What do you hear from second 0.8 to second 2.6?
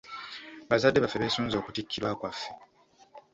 baffe beesunze okutikkirwa kwaffe.